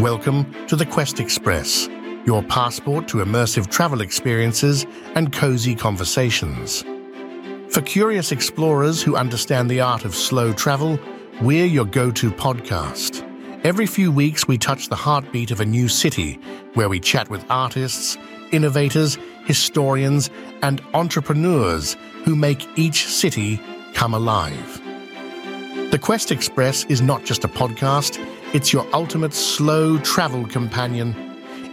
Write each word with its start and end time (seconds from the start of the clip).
Welcome 0.00 0.52
to 0.66 0.76
the 0.76 0.84
Quest 0.84 1.20
Express, 1.20 1.88
your 2.26 2.42
passport 2.42 3.08
to 3.08 3.24
immersive 3.24 3.70
travel 3.70 4.02
experiences 4.02 4.84
and 5.14 5.32
cozy 5.32 5.74
conversations. 5.74 6.84
For 7.70 7.80
curious 7.80 8.30
explorers 8.30 9.02
who 9.02 9.16
understand 9.16 9.70
the 9.70 9.80
art 9.80 10.04
of 10.04 10.14
slow 10.14 10.52
travel, 10.52 11.00
we're 11.40 11.64
your 11.64 11.86
go 11.86 12.10
to 12.10 12.30
podcast. 12.30 13.22
Every 13.64 13.86
few 13.86 14.12
weeks, 14.12 14.46
we 14.46 14.58
touch 14.58 14.90
the 14.90 14.96
heartbeat 14.96 15.50
of 15.50 15.60
a 15.60 15.64
new 15.64 15.88
city 15.88 16.34
where 16.74 16.90
we 16.90 17.00
chat 17.00 17.30
with 17.30 17.46
artists, 17.48 18.18
innovators, 18.52 19.16
historians, 19.46 20.28
and 20.60 20.82
entrepreneurs 20.92 21.96
who 22.26 22.36
make 22.36 22.68
each 22.76 23.06
city 23.06 23.58
come 23.94 24.12
alive. 24.12 24.82
The 25.90 25.98
Quest 25.98 26.30
Express 26.30 26.84
is 26.84 27.00
not 27.00 27.24
just 27.24 27.44
a 27.44 27.48
podcast, 27.48 28.18
it's 28.52 28.72
your 28.72 28.86
ultimate 28.94 29.34
slow 29.34 29.98
travel 29.98 30.46
companion. 30.46 31.14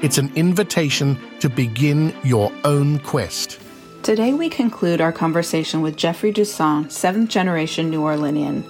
It's 0.01 0.17
an 0.17 0.31
invitation 0.35 1.17
to 1.39 1.49
begin 1.49 2.15
your 2.23 2.51
own 2.63 2.99
quest. 2.99 3.59
Today, 4.01 4.33
we 4.33 4.49
conclude 4.49 4.99
our 4.99 5.13
conversation 5.13 5.81
with 5.81 5.95
Jeffrey 5.95 6.33
Doussan, 6.33 6.91
seventh 6.91 7.29
generation 7.29 7.89
New 7.89 8.01
Orleanian. 8.01 8.63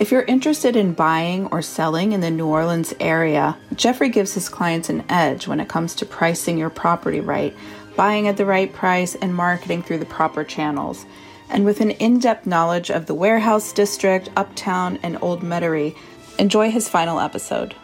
If 0.00 0.10
you're 0.10 0.22
interested 0.22 0.74
in 0.74 0.94
buying 0.94 1.46
or 1.48 1.62
selling 1.62 2.12
in 2.12 2.20
the 2.20 2.30
New 2.30 2.46
Orleans 2.46 2.94
area, 2.98 3.56
Jeffrey 3.76 4.08
gives 4.08 4.34
his 4.34 4.48
clients 4.48 4.88
an 4.88 5.04
edge 5.08 5.46
when 5.46 5.60
it 5.60 5.68
comes 5.68 5.94
to 5.96 6.06
pricing 6.06 6.58
your 6.58 6.70
property 6.70 7.20
right, 7.20 7.54
buying 7.94 8.26
at 8.26 8.38
the 8.38 8.46
right 8.46 8.72
price, 8.72 9.14
and 9.14 9.34
marketing 9.34 9.82
through 9.82 9.98
the 9.98 10.06
proper 10.06 10.42
channels. 10.42 11.06
And 11.48 11.64
with 11.64 11.80
an 11.80 11.92
in 11.92 12.18
depth 12.18 12.46
knowledge 12.46 12.90
of 12.90 13.06
the 13.06 13.14
warehouse 13.14 13.72
district, 13.72 14.30
uptown, 14.36 14.98
and 15.02 15.18
old 15.22 15.42
Metairie, 15.42 15.94
enjoy 16.38 16.70
his 16.70 16.88
final 16.88 17.20
episode. 17.20 17.74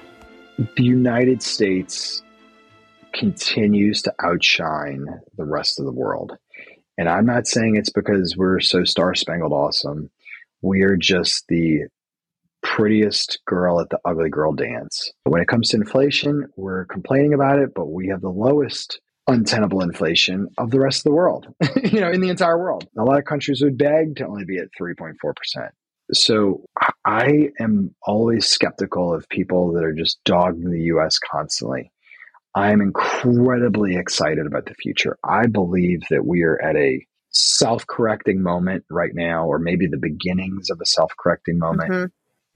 The 0.59 0.85
United 0.85 1.43
States 1.43 2.23
continues 3.13 4.03
to 4.03 4.15
outshine 4.23 5.07
the 5.37 5.45
rest 5.45 5.79
of 5.79 5.87
the 5.87 5.93
world. 5.93 6.37
And 6.97 7.09
I'm 7.09 7.27
not 7.27 7.47
saying 7.47 7.77
it's 7.77 7.91
because 7.91 8.37
we're 8.37 8.61
so 8.61 8.85
star 8.85 9.15
spangled 9.15 9.53
awesome. 9.53 10.11
We 10.63 10.83
are 10.83 10.97
just 10.97 11.47
the 11.49 11.85
prettiest 12.63 13.39
girl 13.47 13.81
at 13.81 13.89
the 13.91 14.01
ugly 14.05 14.31
girl 14.31 14.53
dance. 14.53 15.13
When 15.25 15.41
it 15.41 15.49
comes 15.49 15.69
to 15.71 15.77
inflation, 15.77 16.49
we're 16.57 16.87
complaining 16.87 17.35
about 17.35 17.61
it, 17.61 17.71
but 17.75 17.87
we 17.87 18.09
have 18.09 18.21
the 18.21 18.29
lowest 18.29 19.01
untenable 19.29 19.83
inflation 19.83 20.49
of 20.59 20.71
the 20.71 20.81
rest 20.81 21.01
of 21.01 21.05
the 21.05 21.13
world, 21.13 21.47
you 21.85 22.01
know, 22.01 22.11
in 22.11 22.21
the 22.21 22.31
entire 22.31 22.59
world. 22.59 22.89
A 22.99 23.05
lot 23.05 23.19
of 23.19 23.25
countries 23.25 23.63
would 23.63 23.79
beg 23.79 24.17
to 24.17 24.27
only 24.27 24.45
be 24.45 24.59
at 24.59 24.69
3.4%. 24.81 25.15
So 26.13 26.65
I 27.05 27.51
am 27.61 27.95
always 28.03 28.47
skeptical 28.47 29.15
of 29.15 29.29
people 29.29 29.73
that 29.73 29.85
are 29.85 29.93
just 29.93 30.19
dogging 30.25 30.71
the 30.71 30.83
US 30.95 31.19
constantly. 31.19 31.93
I 32.55 32.73
am 32.73 32.81
incredibly 32.81 33.97
excited 33.97 34.47
about 34.47 34.67
the 34.67 34.75
future. 34.75 35.19
I 35.23 35.47
believe 35.47 36.01
that 36.11 36.27
we 36.27 36.43
are 36.43 36.61
at 36.63 36.77
a 36.77 37.07
self 37.31 37.87
correcting 37.87 38.43
moment 38.43 38.85
right 38.91 39.15
now, 39.15 39.47
or 39.47 39.59
maybe 39.59 39.87
the 39.87 39.99
beginnings 39.99 40.71
of 40.71 40.81
a 40.81 40.87
self 40.87 41.13
correcting 41.19 41.59
moment. 41.59 41.91
Mm-hmm. 41.91 42.07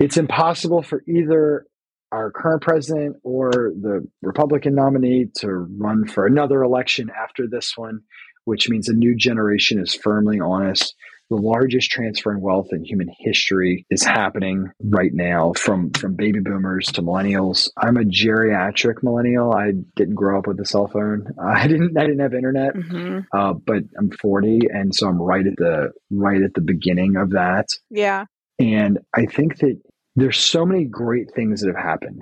It's 0.05 0.17
impossible 0.17 0.83
for 0.83 1.03
either 1.07 1.67
our 2.11 2.31
current 2.31 2.63
president 2.63 3.17
or 3.23 3.51
the 3.51 4.07
Republican 4.23 4.75
nominee 4.75 5.27
to 5.37 5.49
run 5.49 6.07
for 6.07 6.27
another 6.27 6.63
election 6.63 7.11
after 7.11 7.47
this 7.49 7.73
one, 7.77 8.01
which 8.45 8.69
means 8.69 8.89
a 8.89 8.95
new 8.95 9.17
generation 9.17 9.81
is 9.81 9.95
firmly 9.95 10.41
on 10.41 10.67
us 10.67 10.93
the 11.33 11.41
largest 11.41 11.91
transfer 11.91 12.31
in 12.31 12.43
wealth 12.43 12.69
in 12.73 12.85
human 12.85 13.09
history 13.19 13.87
is 13.89 14.05
happening 14.05 14.71
right 14.85 15.15
now 15.15 15.55
from 15.55 15.91
from 15.93 16.15
baby 16.15 16.41
boomers 16.41 16.93
to 16.93 17.01
millennials. 17.01 17.71
I'm 17.75 17.97
a 17.97 18.05
geriatric 18.05 19.03
millennial. 19.03 19.55
I 19.55 19.73
didn't 19.97 20.15
grow 20.15 20.39
up 20.39 20.47
with 20.47 20.61
a 20.61 20.67
cell 20.67 20.89
phone. 20.89 21.29
I 21.43 21.67
didn't 21.69 21.97
i 21.97 22.03
didn't 22.03 22.19
have 22.19 22.35
internet. 22.35 22.75
Mm-hmm. 22.75 23.21
uh, 23.33 23.55
but 23.55 23.85
i'm 23.99 24.11
40 24.11 24.69
and 24.71 24.95
so 24.95 25.09
i'm 25.09 25.21
right 25.21 25.47
at 25.47 25.57
the 25.57 25.93
right 26.11 26.43
at 26.43 26.53
the 26.53 26.61
beginning 26.61 27.17
of 27.17 27.31
that. 27.31 27.69
Yeah. 27.89 28.27
And 28.59 28.99
i 29.17 29.25
think 29.25 29.57
that 29.61 29.81
there's 30.17 30.39
so 30.39 30.67
many 30.67 30.85
great 30.85 31.31
things 31.35 31.63
that 31.63 31.75
have 31.75 31.83
happened. 31.83 32.21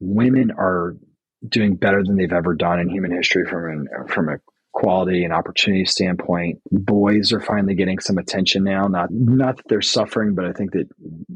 Women 0.00 0.52
are 0.52 0.96
doing 1.46 1.76
better 1.76 2.02
than 2.02 2.16
they've 2.16 2.32
ever 2.32 2.54
done 2.54 2.80
in 2.80 2.88
human 2.88 3.12
history 3.12 3.44
from 3.44 3.70
an, 3.70 3.88
from 4.08 4.30
a 4.30 4.38
quality 4.78 5.24
and 5.24 5.32
opportunity 5.32 5.84
standpoint. 5.84 6.60
Boys 6.70 7.32
are 7.32 7.40
finally 7.40 7.74
getting 7.74 7.98
some 7.98 8.16
attention 8.16 8.62
now. 8.62 8.86
Not 8.86 9.10
not 9.10 9.56
that 9.56 9.66
they're 9.68 9.82
suffering, 9.82 10.36
but 10.36 10.44
I 10.44 10.52
think 10.52 10.70
that 10.72 10.88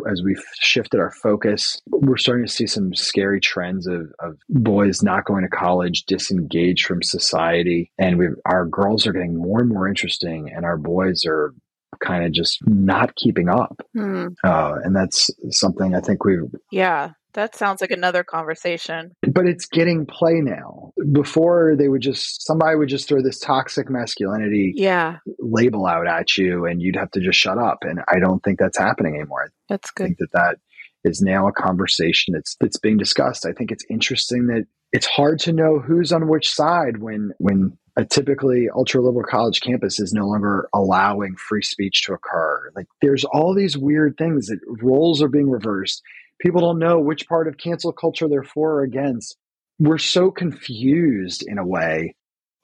as 0.09 0.23
we've 0.23 0.43
shifted 0.55 1.01
our 1.01 1.11
focus, 1.11 1.81
we're 1.89 2.17
starting 2.17 2.47
to 2.47 2.53
see 2.53 2.69
some 2.69 2.95
scary 2.95 3.41
trends 3.41 3.89
of, 3.89 4.13
of 4.21 4.39
boys 4.49 5.03
not 5.03 5.25
going 5.25 5.43
to 5.43 5.49
college, 5.49 6.05
disengaged 6.05 6.87
from 6.87 7.03
society, 7.03 7.91
and 7.99 8.17
we 8.17 8.29
our 8.47 8.65
girls 8.65 9.09
are 9.09 9.13
getting 9.13 9.37
more 9.37 9.61
and 9.61 9.69
more 9.69 9.89
interesting, 9.89 10.49
and 10.55 10.65
our 10.65 10.77
boys 10.77 11.25
are 11.27 11.53
kind 12.01 12.25
of 12.25 12.33
just 12.33 12.59
not 12.67 13.17
keeping 13.17 13.49
up. 13.49 13.81
Hmm. 13.93 14.29
Uh, 14.45 14.77
and 14.85 14.95
that's 14.95 15.31
something 15.51 15.97
I 15.97 16.01
think 16.01 16.25
we've 16.25 16.55
yeah 16.71 17.11
that 17.35 17.57
sounds 17.57 17.81
like 17.81 17.91
another 17.91 18.25
conversation. 18.25 19.13
But 19.23 19.47
it's 19.47 19.67
getting 19.67 20.07
play 20.07 20.41
now. 20.41 20.93
Before 21.13 21.75
they 21.77 21.89
would 21.89 22.03
just 22.03 22.45
somebody 22.47 22.77
would 22.77 22.89
just 22.89 23.09
throw 23.09 23.23
this 23.23 23.39
toxic 23.39 23.91
masculinity 23.91 24.73
yeah. 24.77 25.19
label 25.39 25.87
out 25.87 26.07
at 26.07 26.37
you 26.37 26.67
and 26.67 26.81
you'd 26.81 26.97
have 26.97 27.11
to 27.13 27.21
just 27.21 27.39
shut 27.39 27.59
up 27.59 27.79
and 27.83 28.01
I 28.09 28.19
don't 28.19 28.43
think 28.43 28.59
that's 28.59 28.79
happening 28.79 29.15
anymore. 29.15 29.51
That's 29.69 29.91
good. 29.91 30.05
I 30.05 30.07
think 30.07 30.19
that 30.19 30.33
that 30.33 30.57
is 31.05 31.21
now 31.21 31.49
a 31.49 31.53
conversation 31.53 32.35
that's 32.35 32.57
that's 32.61 32.79
being 32.79 32.99
discussed. 32.99 33.47
I 33.47 33.53
think 33.53 33.71
it's 33.71 33.85
interesting 33.91 34.47
that 34.49 34.67
it's 34.93 35.07
hard 35.07 35.39
to 35.41 35.53
know 35.53 35.79
who's 35.79 36.13
on 36.13 36.29
which 36.29 36.53
side 36.53 36.99
when 36.99 37.33
when 37.39 37.77
a 37.97 38.05
typically 38.05 38.69
ultra 38.75 39.03
liberal 39.03 39.27
college 39.29 39.61
campus 39.61 40.01
is 40.01 40.13
no 40.13 40.27
longer 40.27 40.69
allowing 40.73 41.37
free 41.37 41.63
speech 41.63 42.03
to 42.03 42.15
occur. 42.15 42.71
Like 42.75 42.87
there's 43.03 43.25
all 43.25 43.55
these 43.55 43.77
weird 43.77 44.17
things 44.17 44.47
that 44.47 44.61
roles 44.83 45.23
are 45.23 45.29
being 45.29 45.51
reversed 45.51 46.03
people 46.43 46.61
don't 46.61 46.79
know 46.79 46.99
which 46.99 47.29
part 47.29 47.49
of 47.49 47.57
cancel 47.57 47.93
culture 47.93 48.29
they're 48.29 48.43
for 48.43 48.73
or 48.73 48.83
against. 48.83 49.37
We're 49.79 49.99
so 49.99 50.31
confused 50.31 51.45
in 51.47 51.59
a 51.59 51.67
way 51.67 52.15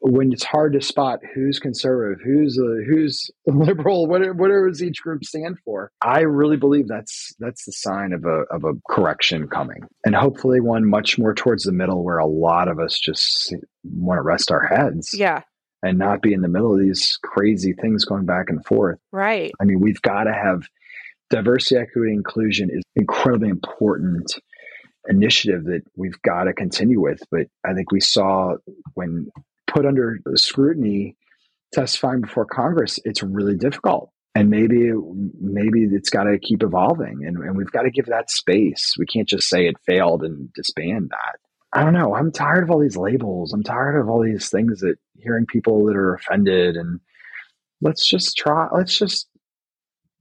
when 0.01 0.33
it's 0.33 0.45
hard 0.45 0.75
to 0.75 0.81
spot 0.81 1.21
who's 1.35 1.59
conservative, 1.59 2.21
who's 2.25 2.59
uh, 2.59 2.85
who's 2.87 3.31
liberal, 3.47 4.07
whatever, 4.07 4.35
whatever 4.35 4.69
does 4.69 4.83
each 4.83 5.03
group 5.03 5.25
stand 5.25 5.59
for. 5.65 5.91
I 6.03 6.21
really 6.21 6.57
believe 6.57 6.89
that's 6.89 7.35
that's 7.39 7.65
the 7.65 7.73
sign 7.73 8.13
of 8.13 8.25
a 8.25 8.45
of 8.51 8.65
a 8.65 8.75
correction 8.89 9.49
coming, 9.49 9.83
and 10.05 10.15
hopefully 10.15 10.61
one 10.61 10.89
much 10.89 11.19
more 11.19 11.35
towards 11.35 11.65
the 11.65 11.73
middle, 11.73 12.05
where 12.05 12.19
a 12.19 12.27
lot 12.27 12.69
of 12.69 12.79
us 12.79 12.99
just 12.99 13.55
want 13.85 14.19
to 14.19 14.23
rest 14.23 14.51
our 14.51 14.67
heads. 14.67 15.11
Yeah. 15.15 15.43
And 15.81 15.97
not 15.97 16.23
be 16.23 16.33
in 16.33 16.41
the 16.41 16.49
middle 16.49 16.75
of 16.75 16.81
these 16.81 17.21
crazy 17.23 17.73
things 17.73 18.05
going 18.05 18.27
back 18.27 18.47
and 18.49 18.67
forth. 18.67 18.99
Right. 19.13 19.53
I 19.61 19.65
mean, 19.65 19.79
we've 19.79 20.03
got 20.03 20.25
to 20.25 20.33
have 20.33 20.65
diversity, 21.31 21.81
equity, 21.81 22.13
inclusion 22.13 22.71
is 22.71 22.83
incredibly 22.97 23.49
important 23.49 24.33
initiative 25.09 25.65
that 25.65 25.83
we've 25.97 26.21
got 26.23 26.45
to 26.45 26.53
continue 26.53 27.01
with. 27.01 27.21
But 27.31 27.47
I 27.65 27.75
think 27.75 27.93
we 27.93 28.01
saw 28.01 28.55
when 28.95 29.29
put 29.67 29.87
under 29.87 30.19
scrutiny, 30.35 31.17
testifying 31.73 32.21
before 32.23 32.47
Congress, 32.47 32.99
it's 33.05 33.23
really 33.23 33.57
difficult. 33.57 34.11
And 34.35 34.51
maybe 34.51 34.93
maybe 35.41 35.85
it's 35.91 36.11
got 36.11 36.25
to 36.25 36.39
keep 36.39 36.63
evolving, 36.63 37.25
and, 37.27 37.39
and 37.39 37.57
we've 37.57 37.73
got 37.73 37.83
to 37.83 37.91
give 37.91 38.07
that 38.07 38.31
space. 38.31 38.95
We 38.97 39.07
can't 39.07 39.27
just 39.29 39.49
say 39.49 39.67
it 39.67 39.75
failed 39.85 40.23
and 40.23 40.53
disband 40.53 41.11
that. 41.11 41.41
I 41.73 41.83
don't 41.83 41.93
know. 41.93 42.15
I'm 42.15 42.31
tired 42.31 42.63
of 42.63 42.71
all 42.71 42.79
these 42.79 42.97
labels. 42.97 43.53
I'm 43.53 43.65
tired 43.65 43.99
of 43.99 44.09
all 44.09 44.23
these 44.23 44.49
things 44.49 44.81
that 44.81 44.97
hearing 45.17 45.47
people 45.47 45.87
that 45.87 45.97
are 45.97 46.15
offended 46.15 46.77
and 46.77 47.01
let's 47.81 48.09
just 48.09 48.37
try 48.37 48.69
let's 48.73 48.99
just 48.99 49.29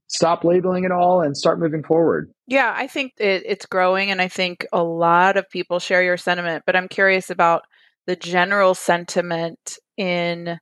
stop 0.08 0.44
labeling 0.44 0.84
it 0.84 0.92
all 0.92 1.22
and 1.22 1.38
start 1.38 1.60
moving 1.60 1.84
forward. 1.84 2.32
Yeah, 2.48 2.74
I 2.76 2.88
think 2.88 3.14
it, 3.18 3.44
it's 3.46 3.66
growing, 3.66 4.12
and 4.12 4.22
I 4.22 4.28
think 4.28 4.66
a 4.74 4.84
lot 4.84 5.38
of 5.38 5.50
people 5.50 5.80
share 5.80 6.04
your 6.04 6.18
sentiment. 6.18 6.64
But 6.66 6.76
I'm 6.76 6.88
curious 6.88 7.30
about 7.30 7.64
the 8.06 8.16
general 8.16 8.74
sentiment 8.74 9.78
in 9.98 10.60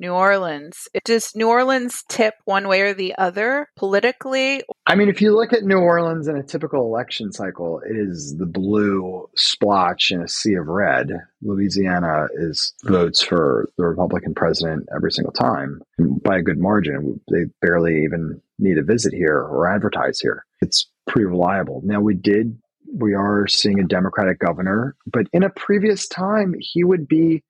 New 0.00 0.12
Orleans. 0.12 0.88
Does 1.04 1.34
New 1.34 1.48
Orleans 1.48 2.02
tip 2.08 2.34
one 2.44 2.68
way 2.68 2.80
or 2.82 2.94
the 2.94 3.14
other 3.16 3.68
politically? 3.76 4.62
I 4.86 4.96
mean, 4.96 5.08
if 5.08 5.22
you 5.22 5.34
look 5.34 5.52
at 5.52 5.62
New 5.62 5.78
Orleans 5.78 6.28
in 6.28 6.36
a 6.36 6.42
typical 6.42 6.80
election 6.80 7.32
cycle, 7.32 7.80
it 7.88 7.96
is 7.96 8.36
the 8.36 8.46
blue 8.46 9.28
splotch 9.36 10.10
in 10.10 10.20
a 10.20 10.28
sea 10.28 10.54
of 10.54 10.66
red. 10.66 11.08
Louisiana 11.42 12.26
is 12.34 12.74
votes 12.84 13.22
for 13.22 13.70
the 13.78 13.84
Republican 13.84 14.34
president 14.34 14.88
every 14.94 15.12
single 15.12 15.32
time 15.32 15.80
by 16.22 16.38
a 16.38 16.42
good 16.42 16.58
margin. 16.58 17.20
They 17.30 17.44
barely 17.62 18.02
even 18.04 18.42
need 18.58 18.78
a 18.78 18.82
visit 18.82 19.12
here 19.12 19.38
or 19.38 19.72
advertise 19.72 20.20
here. 20.20 20.44
It's 20.60 20.90
pretty 21.06 21.26
reliable. 21.26 21.82
Now, 21.84 22.00
we 22.00 22.14
did, 22.14 22.58
we 22.92 23.14
are 23.14 23.46
seeing 23.48 23.80
a 23.80 23.84
Democratic 23.84 24.38
governor, 24.38 24.96
but 25.06 25.26
in 25.32 25.42
a 25.42 25.50
previous 25.50 26.06
time, 26.08 26.54
he 26.58 26.84
would 26.84 27.08
be 27.08 27.42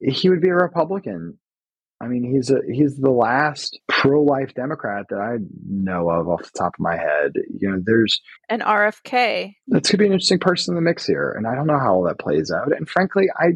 he 0.00 0.28
would 0.28 0.40
be 0.40 0.48
a 0.48 0.54
Republican 0.54 1.38
I 2.02 2.08
mean, 2.08 2.24
he's 2.24 2.50
a 2.50 2.58
he's 2.68 2.96
the 2.96 3.12
last 3.12 3.78
pro-life 3.88 4.54
Democrat 4.54 5.06
that 5.10 5.20
I 5.20 5.36
know 5.64 6.10
of 6.10 6.28
off 6.28 6.42
the 6.42 6.58
top 6.58 6.74
of 6.74 6.80
my 6.80 6.96
head. 6.96 7.34
You 7.60 7.70
know, 7.70 7.78
there's 7.80 8.20
an 8.48 8.58
RFK. 8.58 9.54
That's 9.68 9.88
could 9.88 10.00
be 10.00 10.06
an 10.06 10.12
interesting 10.12 10.40
person 10.40 10.72
in 10.72 10.76
the 10.76 10.82
mix 10.82 11.06
here, 11.06 11.32
and 11.36 11.46
I 11.46 11.54
don't 11.54 11.68
know 11.68 11.78
how 11.78 11.94
all 11.94 12.04
that 12.08 12.18
plays 12.18 12.50
out. 12.50 12.76
And 12.76 12.88
frankly, 12.88 13.26
I 13.38 13.52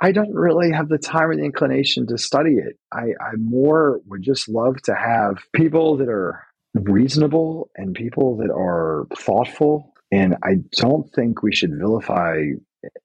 I 0.00 0.12
don't 0.12 0.34
really 0.34 0.72
have 0.72 0.88
the 0.88 0.98
time 0.98 1.30
or 1.30 1.36
the 1.36 1.44
inclination 1.44 2.06
to 2.08 2.18
study 2.18 2.56
it. 2.56 2.76
I, 2.92 3.12
I 3.20 3.36
more 3.38 4.00
would 4.06 4.22
just 4.22 4.48
love 4.48 4.80
to 4.82 4.94
have 4.94 5.38
people 5.54 5.96
that 5.98 6.08
are 6.08 6.44
reasonable 6.74 7.70
and 7.76 7.94
people 7.94 8.36
that 8.38 8.50
are 8.50 9.06
thoughtful. 9.16 9.94
And 10.10 10.36
I 10.42 10.56
don't 10.76 11.10
think 11.14 11.42
we 11.42 11.54
should 11.54 11.78
vilify 11.78 12.42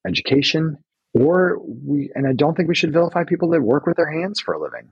education 0.07 0.77
or 1.13 1.59
we, 1.63 2.11
and 2.15 2.27
I 2.27 2.33
don't 2.33 2.55
think 2.55 2.69
we 2.69 2.75
should 2.75 2.93
vilify 2.93 3.23
people 3.23 3.49
that 3.51 3.61
work 3.61 3.85
with 3.85 3.97
their 3.97 4.11
hands 4.11 4.39
for 4.39 4.53
a 4.53 4.61
living. 4.61 4.89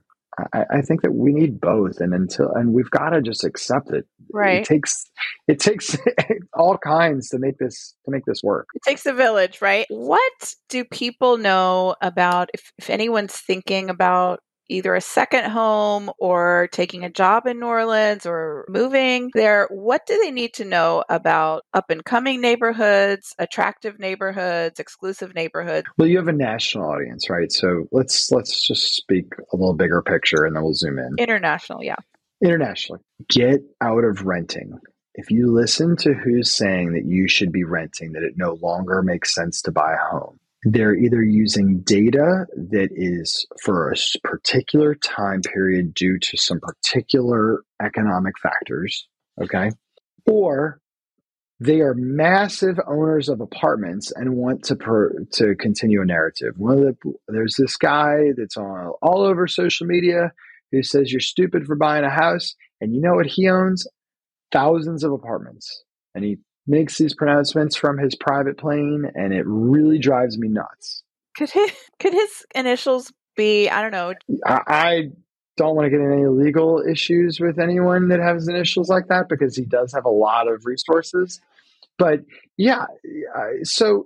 I, 0.54 0.66
I 0.72 0.82
think 0.82 1.02
that 1.02 1.14
we 1.14 1.34
need 1.34 1.60
both, 1.60 2.00
and 2.00 2.14
until 2.14 2.52
and 2.52 2.74
we've 2.74 2.90
got 2.90 3.10
to 3.10 3.22
just 3.22 3.44
accept 3.44 3.92
it. 3.92 4.06
Right. 4.32 4.62
It 4.62 4.66
takes 4.66 5.06
it 5.48 5.60
takes 5.60 5.98
all 6.54 6.78
kinds 6.78 7.30
to 7.30 7.40
make 7.40 7.58
this 7.58 7.96
to 8.06 8.12
make 8.12 8.26
this 8.26 8.42
work. 8.44 8.68
It 8.76 8.84
takes 8.84 9.06
a 9.06 9.14
village, 9.14 9.62
right? 9.62 9.86
What 9.90 10.54
do 10.70 10.84
people 10.84 11.38
know 11.38 11.96
about 12.02 12.50
if, 12.54 12.72
if 12.78 12.90
anyone's 12.90 13.36
thinking 13.36 13.90
about 13.90 14.42
either 14.70 14.96
a 14.96 15.02
second 15.02 15.50
home 15.50 16.12
or 16.20 16.70
taking 16.72 17.04
a 17.04 17.10
job 17.10 17.46
in 17.46 17.60
New 17.60 17.66
Orleans 17.66 18.26
or 18.26 18.66
moving 18.70 19.32
there, 19.34 19.68
what 19.70 20.06
do 20.06 20.20
they 20.22 20.32
need 20.32 20.54
to 20.56 20.66
know 20.66 21.04
about 21.10 21.64
up 21.74 21.90
and 21.90 22.04
coming 22.04 22.42
neighborhoods, 22.42 23.34
attractive 23.40 24.00
neighborhoods, 24.00 24.80
exclusive 24.80 25.34
neighborhoods? 25.36 25.88
Well, 25.98 26.08
you 26.08 26.18
have 26.18 26.28
a 26.28 26.34
national 26.34 26.90
audience, 26.90 27.30
right? 27.30 27.52
So 27.52 27.88
let's 27.92 28.32
let's 28.32 28.66
just 28.66 28.96
speak 28.96 29.26
a 29.54 29.56
little 29.56 29.76
bigger 29.76 30.02
picture 30.02 30.46
and 30.46 30.56
then 30.56 30.64
we'll 30.64 30.74
zoom 30.74 31.00
in. 31.00 31.16
International, 31.18 31.84
yeah. 31.84 31.96
Internationally. 32.44 33.02
Get 33.30 33.62
out 33.82 34.04
of 34.04 34.26
renting. 34.26 34.80
If 35.16 35.32
you 35.32 35.52
listen 35.52 35.96
to 35.98 36.14
who's 36.14 36.56
saying 36.56 36.94
that 36.94 37.06
you 37.06 37.28
should 37.28 37.52
be 37.52 37.64
renting, 37.64 38.12
that 38.12 38.22
it 38.22 38.34
no 38.36 38.54
longer 38.62 39.02
makes 39.02 39.34
sense 39.34 39.64
to 39.64 39.72
buy 39.72 39.94
a 39.94 40.12
home, 40.12 40.38
they're 40.64 40.96
either 40.96 41.22
using 41.22 41.82
data 41.82 42.46
that 42.56 42.90
is 42.92 43.46
for 43.64 43.92
a 43.92 43.96
particular 44.24 44.96
time 44.96 45.42
period 45.42 45.94
due 45.94 46.18
to 46.20 46.38
some 46.38 46.60
particular 46.60 47.64
economic 47.82 48.38
factors, 48.40 49.08
okay? 49.42 49.70
Or 50.26 50.80
they 51.60 51.82
are 51.82 51.94
massive 51.96 52.78
owners 52.88 53.30
of 53.30 53.42
apartments 53.42 54.12
and 54.16 54.36
want 54.36 54.64
to 54.66 54.76
per, 54.76 55.14
to 55.34 55.56
continue 55.56 56.02
a 56.02 56.06
narrative. 56.06 56.54
One 56.58 56.80
of 56.80 56.84
the 56.84 57.14
there's 57.28 57.56
this 57.58 57.78
guy 57.78 58.32
that's 58.36 58.58
on 58.58 58.92
all 59.02 59.24
over 59.24 59.48
social 59.48 59.88
media 59.88 60.32
who 60.72 60.84
says 60.84 61.12
you're 61.12 61.20
stupid 61.20 61.66
for 61.66 61.76
buying 61.76 62.04
a 62.04 62.10
house, 62.10 62.56
and 62.82 62.94
you 62.94 63.02
know 63.02 63.16
what 63.16 63.26
he 63.26 63.50
owns? 63.50 63.88
Thousands 64.52 65.04
of 65.04 65.12
apartments, 65.12 65.84
and 66.14 66.24
he 66.24 66.38
makes 66.68 66.98
these 66.98 67.16
pronouncements 67.16 67.76
from 67.76 67.98
his 67.98 68.16
private 68.16 68.58
plane, 68.58 69.10
and 69.16 69.34
it 69.34 69.46
really 69.46 69.98
drives 69.98 70.38
me 70.38 70.48
nuts. 70.50 71.04
Could 71.36 71.50
his, 71.50 71.72
could 72.00 72.14
his 72.14 72.46
initials 72.54 73.12
be? 73.36 73.70
I 73.70 73.82
don't 73.82 73.92
know. 73.92 74.14
I, 74.46 74.62
I 74.68 75.10
don't 75.56 75.76
want 75.76 75.86
to 75.86 75.90
get 75.90 76.00
in 76.00 76.12
any 76.12 76.28
legal 76.28 76.84
issues 76.88 77.40
with 77.40 77.60
anyone 77.60 78.10
that 78.10 78.20
has 78.20 78.48
initials 78.48 78.90
like 78.90 79.08
that 79.08 79.30
because 79.30 79.56
he 79.56 79.66
does 79.66 79.94
have 79.94 80.06
a 80.06 80.10
lot 80.10 80.48
of 80.48 80.66
resources. 80.66 81.42
But 81.98 82.22
yeah, 82.58 82.86
so 83.64 84.06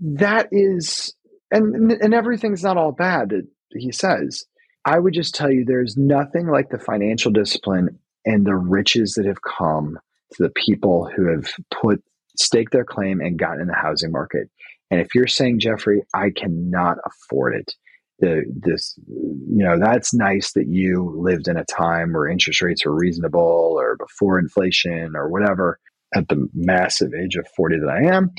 that 0.00 0.48
is, 0.52 1.12
and 1.50 1.90
and 1.90 2.14
everything's 2.14 2.62
not 2.62 2.76
all 2.76 2.92
bad 2.92 3.30
that 3.30 3.46
he 3.72 3.90
says. 3.90 4.44
I 4.84 4.98
would 4.98 5.14
just 5.14 5.34
tell 5.34 5.50
you, 5.50 5.64
there's 5.64 5.96
nothing 5.96 6.46
like 6.46 6.68
the 6.68 6.78
financial 6.78 7.32
discipline 7.32 7.98
and 8.24 8.46
the 8.46 8.54
riches 8.54 9.14
that 9.14 9.26
have 9.26 9.42
come 9.42 9.98
to 10.34 10.42
the 10.42 10.50
people 10.50 11.10
who 11.14 11.30
have 11.30 11.52
put 11.70 12.02
staked 12.36 12.72
their 12.72 12.84
claim 12.84 13.20
and 13.20 13.38
gotten 13.38 13.62
in 13.62 13.68
the 13.68 13.74
housing 13.74 14.10
market. 14.10 14.48
And 14.90 15.00
if 15.00 15.14
you're 15.14 15.26
saying, 15.26 15.60
Jeffrey, 15.60 16.02
I 16.14 16.30
cannot 16.30 16.98
afford 17.06 17.56
it, 17.56 17.72
the 18.20 18.44
this 18.48 18.94
you 19.06 19.64
know 19.64 19.76
that's 19.78 20.14
nice 20.14 20.52
that 20.52 20.68
you 20.68 21.14
lived 21.18 21.48
in 21.48 21.56
a 21.56 21.64
time 21.64 22.12
where 22.12 22.28
interest 22.28 22.62
rates 22.62 22.86
were 22.86 22.94
reasonable 22.94 23.74
or 23.76 23.96
before 23.96 24.38
inflation 24.38 25.16
or 25.16 25.28
whatever 25.28 25.80
at 26.14 26.28
the 26.28 26.48
massive 26.54 27.12
age 27.12 27.34
of 27.34 27.46
40 27.56 27.80
that 27.80 27.88
I 27.88 28.14
am. 28.14 28.30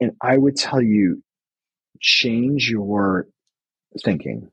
And 0.00 0.12
I 0.22 0.36
would 0.36 0.56
tell 0.56 0.80
you, 0.80 1.22
change 2.00 2.70
your 2.70 3.26
thinking. 4.04 4.48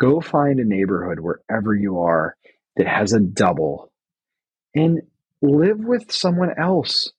Go 0.00 0.20
find 0.22 0.60
a 0.60 0.64
neighborhood 0.64 1.18
wherever 1.20 1.74
you 1.74 1.98
are 1.98 2.36
that 2.76 2.86
has 2.86 3.12
a 3.12 3.20
double 3.20 3.92
and 4.74 5.02
live 5.42 5.78
with 5.78 6.12
someone 6.12 6.52
else. 6.58 7.12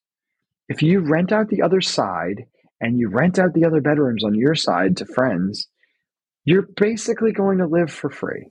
If 0.70 0.82
you 0.82 1.00
rent 1.00 1.32
out 1.32 1.50
the 1.50 1.64
other 1.64 1.82
side 1.82 2.46
and 2.80 2.98
you 3.00 3.10
rent 3.10 3.40
out 3.40 3.54
the 3.54 3.66
other 3.66 3.82
bedrooms 3.82 4.24
on 4.24 4.36
your 4.36 4.56
side 4.56 4.98
to 4.98 5.06
friends, 5.06 5.68
you're 6.46 6.68
basically 6.76 7.32
going 7.32 7.60
to 7.60 7.68
live 7.68 7.92
for 7.92 8.10
free. 8.10 8.48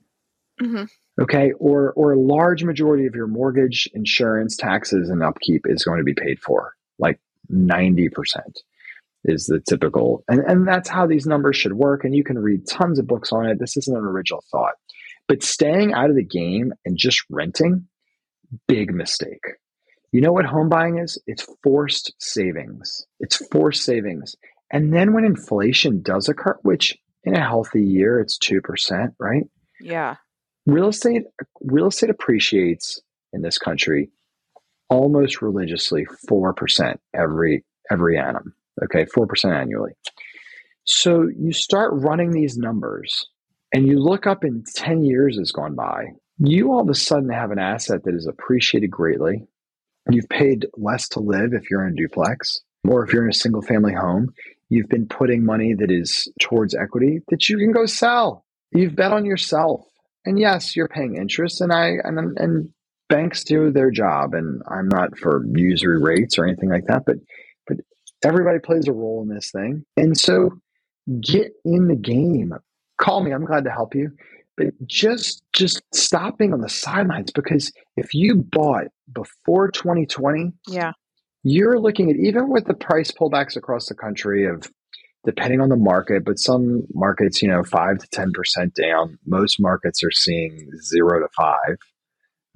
Mm-hmm. 0.60 0.84
Okay, 1.20 1.52
or 1.58 1.92
or 1.92 2.12
a 2.12 2.20
large 2.20 2.64
majority 2.64 3.06
of 3.06 3.14
your 3.14 3.26
mortgage, 3.26 3.88
insurance, 3.94 4.56
taxes, 4.56 5.10
and 5.10 5.22
upkeep 5.22 5.62
is 5.66 5.84
going 5.84 5.98
to 5.98 6.04
be 6.04 6.14
paid 6.14 6.38
for, 6.38 6.74
like 6.98 7.18
ninety 7.48 8.08
percent 8.08 8.60
is 9.24 9.46
the 9.46 9.60
typical, 9.60 10.24
and 10.28 10.40
and 10.40 10.68
that's 10.68 10.88
how 10.88 11.06
these 11.06 11.26
numbers 11.26 11.56
should 11.56 11.74
work. 11.74 12.04
And 12.04 12.14
you 12.14 12.24
can 12.24 12.38
read 12.38 12.66
tons 12.66 12.98
of 12.98 13.06
books 13.06 13.32
on 13.32 13.46
it. 13.46 13.58
This 13.58 13.76
isn't 13.76 13.96
an 13.96 14.04
original 14.04 14.44
thought, 14.50 14.74
but 15.28 15.42
staying 15.42 15.92
out 15.92 16.10
of 16.10 16.16
the 16.16 16.24
game 16.24 16.72
and 16.84 16.96
just 16.96 17.22
renting 17.30 17.86
big 18.68 18.92
mistake. 18.92 19.44
You 20.12 20.20
know 20.20 20.32
what 20.32 20.44
home 20.44 20.68
buying 20.68 20.98
is? 20.98 21.20
It's 21.26 21.46
forced 21.62 22.14
savings. 22.18 23.06
It's 23.20 23.36
forced 23.48 23.84
savings. 23.84 24.34
And 24.72 24.92
then 24.92 25.12
when 25.12 25.24
inflation 25.24 26.02
does 26.02 26.28
occur, 26.28 26.58
which 26.62 26.96
in 27.24 27.36
a 27.36 27.46
healthy 27.46 27.82
year 27.82 28.20
it's 28.20 28.38
2%, 28.38 29.14
right? 29.18 29.44
Yeah. 29.80 30.16
Real 30.66 30.88
estate 30.88 31.22
real 31.60 31.88
estate 31.88 32.10
appreciates 32.10 33.00
in 33.32 33.42
this 33.42 33.58
country 33.58 34.10
almost 34.88 35.40
religiously 35.40 36.06
4% 36.28 36.96
every 37.14 37.64
every 37.90 38.18
annum. 38.18 38.54
Okay, 38.84 39.04
4% 39.04 39.54
annually. 39.54 39.92
So 40.84 41.28
you 41.28 41.52
start 41.52 41.92
running 41.94 42.30
these 42.30 42.56
numbers 42.56 43.26
and 43.72 43.86
you 43.86 43.98
look 43.98 44.26
up 44.26 44.44
in 44.44 44.64
10 44.74 45.04
years 45.04 45.38
has 45.38 45.52
gone 45.52 45.74
by 45.74 46.06
you 46.40 46.72
all 46.72 46.80
of 46.80 46.88
a 46.88 46.94
sudden 46.94 47.28
have 47.28 47.50
an 47.50 47.58
asset 47.58 48.04
that 48.04 48.14
is 48.14 48.26
appreciated 48.26 48.90
greatly. 48.90 49.46
You've 50.08 50.28
paid 50.28 50.66
less 50.76 51.08
to 51.10 51.20
live 51.20 51.52
if 51.52 51.70
you're 51.70 51.86
in 51.86 51.92
a 51.92 51.96
duplex, 51.96 52.60
or 52.88 53.04
if 53.04 53.12
you're 53.12 53.24
in 53.24 53.30
a 53.30 53.34
single 53.34 53.60
family 53.60 53.92
home, 53.92 54.32
you've 54.70 54.88
been 54.88 55.06
putting 55.06 55.44
money 55.44 55.74
that 55.74 55.90
is 55.90 56.32
towards 56.40 56.74
equity 56.74 57.20
that 57.28 57.48
you 57.48 57.58
can 57.58 57.72
go 57.72 57.84
sell. 57.84 58.46
You've 58.72 58.96
bet 58.96 59.12
on 59.12 59.26
yourself. 59.26 59.84
And 60.24 60.38
yes, 60.38 60.74
you're 60.74 60.88
paying 60.88 61.16
interest 61.16 61.60
and 61.60 61.72
I 61.72 61.94
and 62.02 62.38
and 62.38 62.70
banks 63.08 63.44
do 63.44 63.70
their 63.70 63.90
job 63.90 64.34
and 64.34 64.62
I'm 64.68 64.88
not 64.88 65.18
for 65.18 65.44
usury 65.54 66.00
rates 66.00 66.38
or 66.38 66.46
anything 66.46 66.70
like 66.70 66.86
that, 66.86 67.02
but 67.04 67.16
but 67.66 67.78
everybody 68.24 68.58
plays 68.60 68.88
a 68.88 68.92
role 68.92 69.22
in 69.22 69.34
this 69.34 69.50
thing. 69.50 69.84
And 69.96 70.16
so 70.16 70.60
get 71.20 71.52
in 71.64 71.88
the 71.88 71.96
game. 71.96 72.54
Call 72.98 73.22
me. 73.22 73.32
I'm 73.32 73.46
glad 73.46 73.64
to 73.64 73.70
help 73.70 73.94
you 73.94 74.10
but 74.60 74.86
just 74.86 75.42
just 75.52 75.82
stopping 75.94 76.52
on 76.52 76.60
the 76.60 76.68
sidelines 76.68 77.30
because 77.32 77.72
if 77.96 78.12
you 78.14 78.36
bought 78.36 78.86
before 79.12 79.70
2020 79.70 80.52
yeah. 80.68 80.92
you're 81.42 81.78
looking 81.78 82.10
at 82.10 82.16
even 82.16 82.50
with 82.50 82.66
the 82.66 82.74
price 82.74 83.10
pullbacks 83.10 83.56
across 83.56 83.86
the 83.86 83.94
country 83.94 84.46
of 84.46 84.70
depending 85.24 85.60
on 85.60 85.68
the 85.68 85.76
market 85.76 86.24
but 86.24 86.38
some 86.38 86.82
markets 86.94 87.42
you 87.42 87.48
know 87.48 87.62
5 87.62 87.98
to 87.98 88.06
10% 88.08 88.74
down 88.74 89.18
most 89.26 89.60
markets 89.60 90.02
are 90.02 90.12
seeing 90.12 90.70
0 90.82 91.20
to 91.20 91.28
5 91.36 91.54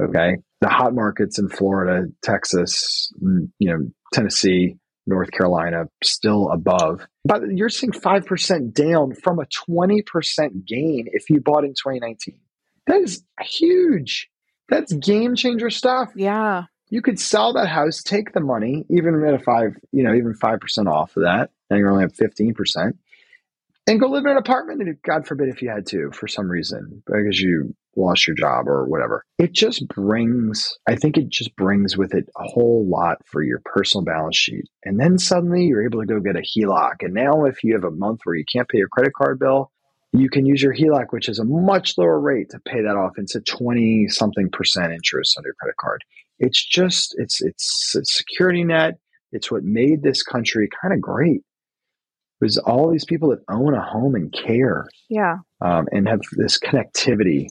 okay? 0.03 0.37
The 0.61 0.69
hot 0.69 0.95
markets 0.95 1.39
in 1.39 1.49
Florida 1.49 2.07
Texas 2.23 3.13
mm, 3.23 3.49
you 3.59 3.71
know 3.71 3.87
Tennessee 4.13 4.77
North 5.07 5.31
Carolina 5.31 5.85
still 6.03 6.51
above. 6.51 7.07
But 7.25 7.43
you're 7.51 7.69
seeing 7.69 7.93
5% 7.93 8.73
down 8.73 9.15
from 9.15 9.39
a 9.39 9.45
20% 9.45 10.67
gain 10.67 11.09
if 11.13 11.31
you 11.31 11.41
bought 11.41 11.65
in 11.65 11.71
2019. 11.71 12.39
That 12.87 13.01
is 13.01 13.25
huge. 13.41 14.31
That's 14.69 14.93
game 14.93 15.35
changer 15.35 15.71
stuff. 15.71 16.11
Yeah. 16.15 16.65
You 16.91 17.03
could 17.03 17.19
sell 17.19 17.55
that 17.55 17.69
house, 17.69 18.03
take 18.03 18.33
the 18.33 18.41
money, 18.41 18.85
even 18.91 19.23
at 19.27 19.35
a 19.35 19.39
five, 19.39 19.77
you 19.91 20.05
know, 20.05 20.15
even 20.15 20.35
5% 20.35 20.87
off 20.87 21.17
of 21.17 21.25
that. 21.25 21.51
Now 21.71 21.77
you're 21.77 21.91
only 21.91 22.05
at 22.05 22.15
15% 22.15 22.93
and 23.87 24.01
go 24.01 24.09
live 24.09 24.25
in 24.25 24.33
an 24.33 24.37
apartment. 24.37 24.83
And 24.83 24.97
God 25.03 25.27
forbid 25.27 25.49
if 25.49 25.63
you 25.63 25.71
had 25.71 25.87
to 25.89 26.11
for 26.13 26.29
some 26.29 26.49
reason 26.49 27.03
because 27.07 27.41
you 27.41 27.75
lost 27.97 28.27
your 28.27 28.37
job 28.37 28.69
or 28.69 28.85
whatever. 28.85 29.25
It 29.39 29.53
just 29.53 29.87
brings, 29.89 30.77
I 30.89 30.97
think 30.97 31.17
it 31.17 31.29
just 31.29 31.55
brings 31.57 31.97
with 31.97 32.15
it 32.15 32.29
a 32.37 32.45
whole 32.45 32.87
lot 32.89 33.19
for 33.27 33.43
your 33.43 33.61
personal 33.65 34.05
balance 34.05 34.37
sheet. 34.37 34.65
And 34.85 34.99
then 35.01 35.19
suddenly 35.19 35.65
you're 35.65 35.85
able 35.85 36.01
to 36.01 36.07
go 36.07 36.21
get 36.21 36.37
a 36.37 36.43
HELOC. 36.43 37.03
And 37.03 37.15
now, 37.15 37.45
if 37.45 37.65
you 37.65 37.75
have 37.75 37.85
a 37.85 37.91
month 37.91 38.21
where 38.25 38.37
you 38.37 38.45
can't 38.51 38.69
pay 38.69 38.79
your 38.79 38.89
credit 38.89 39.13
card 39.15 39.39
bill, 39.39 39.71
you 40.13 40.31
can 40.31 40.47
use 40.47 40.63
your 40.63 40.75
HELOC, 40.75 41.07
which 41.11 41.29
is 41.29 41.41
a 41.41 41.45
much 41.45 41.99
lower 41.99 42.21
rate 42.21 42.51
to 42.51 42.61
pay 42.61 42.83
that 42.83 42.97
off. 42.97 43.13
It's 43.17 43.35
a 43.35 43.41
20 43.41 44.07
something 44.09 44.49
percent 44.51 44.93
interest 44.93 45.37
on 45.37 45.45
your 45.45 45.55
credit 45.55 45.77
card. 45.77 46.03
It's 46.39 46.65
just, 46.65 47.15
it's, 47.19 47.43
it's 47.43 47.95
a 47.97 48.05
security 48.05 48.65
net. 48.65 48.95
It's 49.33 49.51
what 49.51 49.65
made 49.65 50.03
this 50.03 50.23
country 50.23 50.69
kind 50.81 50.95
of 50.95 51.01
great. 51.01 51.43
Was 52.41 52.59
all 52.59 52.91
these 52.91 53.05
people 53.05 53.31
that 53.31 53.41
own 53.49 53.75
a 53.75 53.83
home 53.83 54.15
and 54.15 54.33
care. 54.33 54.87
Yeah. 55.09 55.39
Um, 55.61 55.87
and 55.91 56.09
have 56.09 56.21
this 56.37 56.59
connectivity. 56.59 57.49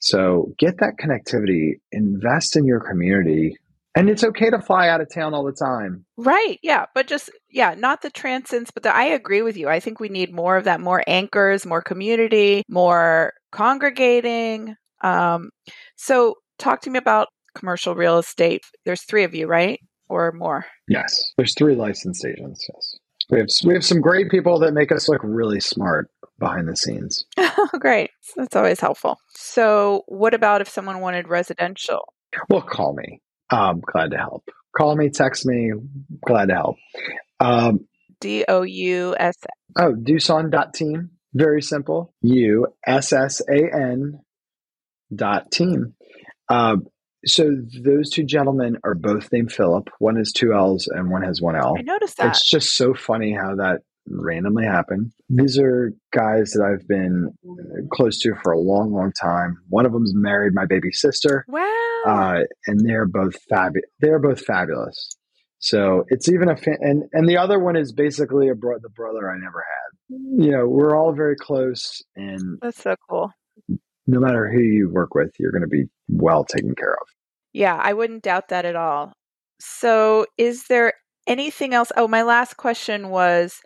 So 0.00 0.52
get 0.58 0.78
that 0.78 0.94
connectivity, 1.02 1.80
invest 1.92 2.56
in 2.56 2.64
your 2.64 2.80
community, 2.80 3.56
and 3.94 4.08
it's 4.08 4.22
okay 4.22 4.48
to 4.50 4.60
fly 4.60 4.88
out 4.88 5.00
of 5.00 5.12
town 5.12 5.34
all 5.34 5.44
the 5.44 5.52
time. 5.52 6.04
Right. 6.16 6.58
Yeah. 6.62 6.86
But 6.94 7.08
just, 7.08 7.30
yeah, 7.50 7.74
not 7.76 8.02
the 8.02 8.10
transcends, 8.10 8.70
but 8.70 8.84
the, 8.84 8.94
I 8.94 9.04
agree 9.04 9.42
with 9.42 9.56
you. 9.56 9.68
I 9.68 9.80
think 9.80 9.98
we 9.98 10.08
need 10.08 10.32
more 10.32 10.56
of 10.56 10.64
that, 10.64 10.80
more 10.80 11.02
anchors, 11.08 11.66
more 11.66 11.82
community, 11.82 12.62
more 12.68 13.32
congregating. 13.50 14.76
Um, 15.02 15.50
so 15.96 16.36
talk 16.58 16.82
to 16.82 16.90
me 16.90 16.98
about 16.98 17.28
commercial 17.56 17.96
real 17.96 18.18
estate. 18.18 18.62
There's 18.84 19.02
three 19.02 19.24
of 19.24 19.34
you, 19.34 19.48
right? 19.48 19.80
Or 20.08 20.30
more? 20.30 20.64
Yes. 20.86 21.32
There's 21.36 21.54
three 21.54 21.74
licensed 21.74 22.24
agents. 22.24 22.68
Yes. 22.72 22.98
We 23.30 23.38
have, 23.38 23.48
we 23.64 23.74
have 23.74 23.84
some 23.84 24.00
great 24.00 24.30
people 24.30 24.60
that 24.60 24.74
make 24.74 24.92
us 24.92 25.08
look 25.08 25.20
really 25.24 25.60
smart 25.60 26.08
behind 26.38 26.68
the 26.68 26.76
scenes. 26.76 27.24
great. 27.78 28.10
That's 28.36 28.56
always 28.56 28.80
helpful. 28.80 29.18
So, 29.30 30.02
what 30.06 30.34
about 30.34 30.60
if 30.60 30.68
someone 30.68 31.00
wanted 31.00 31.28
residential? 31.28 32.12
Well, 32.48 32.62
call 32.62 32.94
me. 32.94 33.20
I'm 33.50 33.80
glad 33.80 34.10
to 34.10 34.18
help. 34.18 34.44
Call 34.76 34.96
me, 34.96 35.08
text 35.10 35.46
me. 35.46 35.72
Glad 36.26 36.48
to 36.48 36.54
help. 36.54 36.76
Um, 37.40 37.86
D 38.20 38.44
O 38.48 38.62
U 38.62 39.16
S. 39.18 39.36
Oh, 39.78 39.94
Doussan 39.94 40.50
dot 40.50 40.74
team. 40.74 41.10
Very 41.34 41.62
simple. 41.62 42.14
U 42.22 42.66
S 42.86 43.12
S 43.12 43.40
A 43.48 43.74
N 43.74 44.20
dot 45.14 45.50
team. 45.50 45.94
Uh, 46.48 46.76
so 47.24 47.50
those 47.82 48.10
two 48.10 48.24
gentlemen 48.24 48.76
are 48.84 48.94
both 48.94 49.32
named 49.32 49.52
Philip. 49.52 49.88
One 49.98 50.16
has 50.16 50.32
two 50.32 50.52
L's 50.52 50.88
and 50.88 51.10
one 51.10 51.22
has 51.22 51.40
one 51.40 51.56
L. 51.56 51.74
I 51.76 51.82
noticed 51.82 52.16
that. 52.18 52.28
It's 52.28 52.48
just 52.48 52.76
so 52.76 52.94
funny 52.94 53.32
how 53.32 53.56
that 53.56 53.80
randomly 54.10 54.64
happen. 54.64 55.12
These 55.28 55.58
are 55.58 55.92
guys 56.12 56.52
that 56.52 56.62
I've 56.64 56.86
been 56.88 57.32
close 57.92 58.18
to 58.20 58.34
for 58.42 58.52
a 58.52 58.58
long, 58.58 58.92
long 58.92 59.12
time. 59.20 59.58
One 59.68 59.86
of 59.86 59.92
them's 59.92 60.12
married 60.14 60.54
my 60.54 60.66
baby 60.66 60.90
sister. 60.92 61.44
Wow. 61.48 62.02
Uh, 62.06 62.40
and 62.66 62.86
they're 62.88 63.06
both 63.06 63.36
fabu- 63.50 63.80
They're 64.00 64.18
both 64.18 64.40
fabulous. 64.44 65.16
So 65.60 66.04
it's 66.08 66.28
even 66.28 66.48
a 66.48 66.56
fa- 66.56 66.78
and 66.80 67.04
and 67.12 67.28
the 67.28 67.36
other 67.36 67.58
one 67.58 67.76
is 67.76 67.92
basically 67.92 68.48
a 68.48 68.54
bro- 68.54 68.78
the 68.80 68.90
brother 68.90 69.30
I 69.30 69.36
never 69.38 69.64
had. 69.64 70.44
You 70.44 70.52
know, 70.52 70.68
we're 70.68 70.96
all 70.96 71.12
very 71.12 71.36
close, 71.36 72.00
and 72.16 72.58
that's 72.62 72.80
so 72.82 72.94
cool. 73.10 73.32
No 74.06 74.20
matter 74.20 74.48
who 74.50 74.60
you 74.60 74.88
work 74.88 75.14
with, 75.14 75.32
you're 75.38 75.50
going 75.50 75.62
to 75.62 75.68
be 75.68 75.86
well 76.08 76.44
taken 76.44 76.74
care 76.74 76.92
of. 76.94 77.08
Yeah, 77.52 77.76
I 77.76 77.92
wouldn't 77.92 78.22
doubt 78.22 78.48
that 78.48 78.64
at 78.64 78.76
all. 78.76 79.12
So, 79.60 80.26
is 80.38 80.66
there 80.68 80.92
anything 81.26 81.74
else? 81.74 81.90
Oh, 81.96 82.06
my 82.06 82.22
last 82.22 82.56
question 82.56 83.10
was 83.10 83.60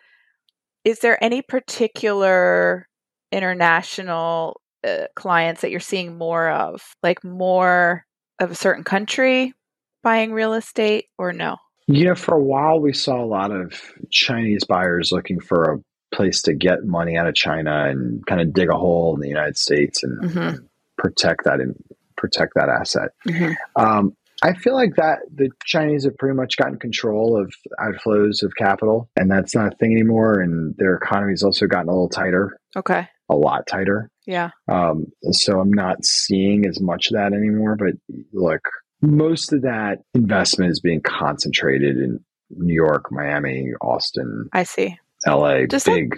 Is 0.85 0.99
there 1.01 1.23
any 1.23 1.43
particular 1.43 2.89
international 3.31 4.61
uh, 4.87 5.07
clients 5.15 5.61
that 5.61 5.71
you're 5.71 5.81
seeing 5.81 6.19
more 6.19 6.51
of, 6.51 6.83
like 7.03 7.23
more 7.23 8.05
of 8.39 8.51
a 8.51 8.55
certain 8.57 8.85
country 8.85 9.55
buying 10.03 10.33
real 10.33 10.55
estate, 10.55 11.07
or 11.19 11.33
no? 11.33 11.57
yeah 11.87 12.15
for 12.15 12.35
a 12.35 12.43
while, 12.43 12.81
we 12.81 12.93
saw 12.93 13.23
a 13.23 13.27
lot 13.27 13.51
of 13.51 13.81
Chinese 14.11 14.65
buyers 14.65 15.13
looking 15.13 15.41
for 15.41 15.73
a 15.73 16.15
place 16.15 16.43
to 16.43 16.55
get 16.55 16.85
money 16.85 17.17
out 17.17 17.27
of 17.27 17.35
China 17.35 17.89
and 17.89 18.25
kind 18.27 18.41
of 18.41 18.53
dig 18.53 18.69
a 18.71 18.77
hole 18.77 19.15
in 19.15 19.21
the 19.21 19.29
United 19.29 19.57
States 19.57 20.03
and 20.03 20.23
mm-hmm. 20.23 20.65
protect 20.99 21.45
that 21.45 21.61
and 21.61 21.75
protect 22.17 22.53
that 22.55 22.69
asset. 22.69 23.11
Mm-hmm. 23.27 23.53
Um, 23.77 24.17
I 24.43 24.55
feel 24.55 24.75
like 24.75 24.97
that 24.97 25.21
the 25.33 25.51
Chinese 25.65 26.05
have 26.05 26.19
pretty 26.19 26.37
much 26.37 26.57
gotten 26.57 26.79
control 26.79 27.41
of 27.41 27.55
outflows 27.81 28.43
of 28.43 28.53
capital, 28.57 29.09
and 29.17 29.31
that's 29.31 29.55
not 29.55 29.73
a 29.73 29.77
thing 29.77 29.93
anymore. 29.93 30.41
And 30.41 30.75
their 30.77 30.97
economy 30.97 31.33
has 31.33 31.43
also 31.43 31.67
gotten 31.67 31.89
a 31.89 31.93
little 31.93 32.09
tighter. 32.09 32.59
Okay. 32.77 33.09
A 33.31 33.35
lot 33.35 33.67
tighter. 33.67 34.11
Yeah. 34.27 34.51
Um, 34.69 35.07
so 35.31 35.61
I'm 35.61 35.73
not 35.73 36.05
seeing 36.05 36.67
as 36.67 36.81
much 36.81 37.07
of 37.07 37.15
that 37.15 37.33
anymore. 37.33 37.77
But 37.77 37.95
look, 38.33 38.63
most 39.01 39.53
of 39.53 39.63
that 39.63 39.99
investment 40.15 40.71
is 40.71 40.81
being 40.81 41.03
concentrated 41.03 41.97
in 41.97 42.21
New 42.51 42.75
York, 42.75 43.11
Miami, 43.11 43.71
Austin. 43.81 44.49
I 44.53 44.65
see. 44.65 44.99
LA, 45.27 45.67
Does 45.67 45.85
big, 45.85 46.15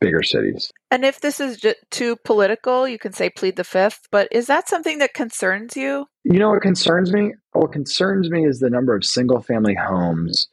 bigger 0.00 0.22
cities. 0.22 0.72
And 0.90 1.04
if 1.04 1.20
this 1.20 1.40
is 1.40 1.58
just 1.58 1.76
too 1.90 2.16
political, 2.24 2.88
you 2.88 2.98
can 2.98 3.12
say 3.12 3.30
plead 3.30 3.56
the 3.56 3.64
fifth, 3.64 4.08
but 4.10 4.28
is 4.30 4.46
that 4.46 4.68
something 4.68 4.98
that 4.98 5.14
concerns 5.14 5.76
you? 5.76 6.06
You 6.24 6.38
know 6.38 6.50
what 6.50 6.62
concerns 6.62 7.12
me? 7.12 7.32
What 7.52 7.72
concerns 7.72 8.30
me 8.30 8.46
is 8.46 8.60
the 8.60 8.70
number 8.70 8.94
of 8.94 9.04
single 9.04 9.40
family 9.40 9.74
homes 9.74 10.48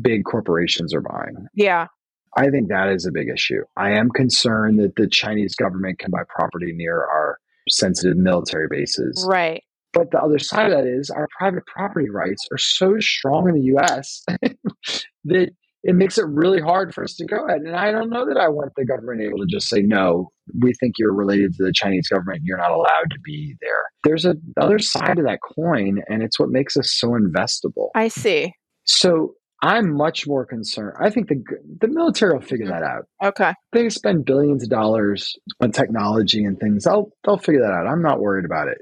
big 0.00 0.24
corporations 0.24 0.94
are 0.94 1.02
buying. 1.02 1.46
Yeah. 1.54 1.88
I 2.36 2.48
think 2.48 2.68
that 2.68 2.88
is 2.88 3.06
a 3.06 3.12
big 3.12 3.28
issue. 3.28 3.62
I 3.76 3.92
am 3.92 4.08
concerned 4.10 4.78
that 4.80 4.96
the 4.96 5.06
Chinese 5.06 5.54
government 5.54 5.98
can 5.98 6.10
buy 6.10 6.22
property 6.28 6.72
near 6.72 6.96
our 6.96 7.38
sensitive 7.68 8.16
military 8.16 8.68
bases. 8.70 9.24
Right. 9.28 9.62
But 9.92 10.10
the 10.10 10.18
other 10.18 10.38
side 10.38 10.72
of 10.72 10.78
that 10.78 10.86
is 10.86 11.10
our 11.10 11.28
private 11.38 11.66
property 11.66 12.08
rights 12.08 12.48
are 12.50 12.58
so 12.58 12.98
strong 13.00 13.48
in 13.48 13.54
the 13.56 13.76
US 13.76 14.24
that 15.24 15.50
it 15.82 15.94
makes 15.96 16.16
it 16.16 16.26
really 16.26 16.60
hard 16.60 16.94
for 16.94 17.02
us 17.02 17.14
to 17.16 17.26
go 17.26 17.44
ahead. 17.46 17.62
And 17.62 17.74
I 17.74 17.90
don't 17.90 18.10
know 18.10 18.24
that 18.26 18.36
I 18.36 18.48
want 18.48 18.72
the 18.76 18.84
government 18.84 19.20
able 19.20 19.38
to 19.38 19.46
just 19.46 19.68
say, 19.68 19.82
no, 19.82 20.30
we 20.60 20.72
think 20.74 20.94
you're 20.98 21.14
related 21.14 21.54
to 21.54 21.64
the 21.64 21.72
Chinese 21.72 22.08
government. 22.08 22.42
You're 22.44 22.58
not 22.58 22.70
allowed 22.70 23.10
to 23.10 23.18
be 23.24 23.56
there. 23.60 23.84
There's 24.04 24.24
a 24.24 24.36
other 24.60 24.78
side 24.78 25.18
of 25.18 25.26
that 25.26 25.40
coin, 25.56 26.02
and 26.08 26.22
it's 26.22 26.38
what 26.38 26.50
makes 26.50 26.76
us 26.76 26.92
so 26.92 27.10
investable. 27.10 27.88
I 27.94 28.08
see. 28.08 28.52
So 28.84 29.34
I'm 29.62 29.96
much 29.96 30.26
more 30.26 30.44
concerned. 30.44 30.96
I 31.00 31.10
think 31.10 31.28
the 31.28 31.42
the 31.80 31.88
military 31.88 32.34
will 32.34 32.40
figure 32.40 32.68
that 32.68 32.82
out. 32.82 33.06
Okay. 33.22 33.54
They 33.72 33.88
spend 33.90 34.24
billions 34.24 34.64
of 34.64 34.70
dollars 34.70 35.34
on 35.60 35.72
technology 35.72 36.44
and 36.44 36.58
things. 36.58 36.84
They'll 36.84 37.10
they'll 37.24 37.38
figure 37.38 37.62
that 37.62 37.72
out. 37.72 37.86
I'm 37.86 38.02
not 38.02 38.20
worried 38.20 38.44
about 38.44 38.68
it. 38.68 38.78